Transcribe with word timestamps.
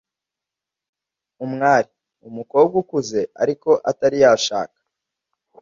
Umwari: 1.45 1.89
umukobwa 2.27 2.73
ukuze 2.83 3.21
ariko 3.43 3.69
atari 3.89 4.17
yashaka 4.23 4.77